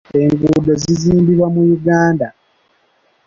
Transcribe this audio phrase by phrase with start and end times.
[0.19, 2.27] Enguudo zizimbibwa mu Uganda.